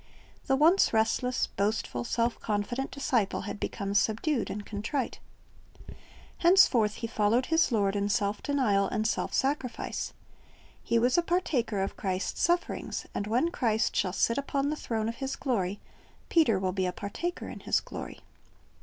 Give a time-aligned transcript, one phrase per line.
[0.47, 5.19] The once restless, boastful, self confident disciple had become subdued and contrite.
[6.39, 10.13] Henceforth he followed his Lord in self denial and self sacrifice.
[10.83, 15.07] He was a partaker of Christ's sufferings; and when Christ shall sit upon th.e throne
[15.07, 15.79] of His glory,
[16.29, 18.21] Peter will be a partaker in His glory.